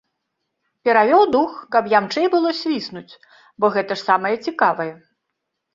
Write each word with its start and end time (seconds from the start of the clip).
Перавёў 0.87 1.23
дух, 1.35 1.51
каб 1.75 1.91
ямчэй 1.99 2.27
было 2.37 2.49
свіснуць, 2.63 3.13
бо 3.63 3.73
гэта 3.79 3.91
ж 4.03 4.05
самае 4.11 4.35
цікавае. 4.51 4.91